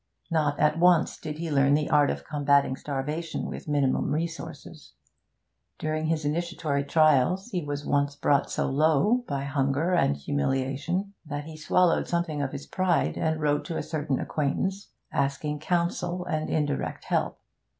[0.31, 4.93] Not at once did he learn the art of combating starvation with minim resources.
[5.77, 11.43] During his initiatory trials he was once brought so low, by hunger and humiliation, that
[11.45, 16.49] he swallowed something of his pride, and wrote to a certain acquaintance, asking counsel and
[16.49, 17.37] indirect help.